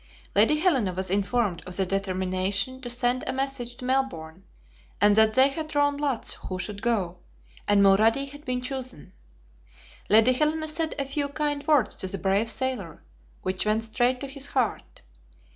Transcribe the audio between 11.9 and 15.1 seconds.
to the brave sailor, which went straight to his heart.